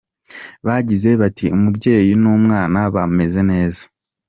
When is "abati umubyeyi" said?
1.15-2.11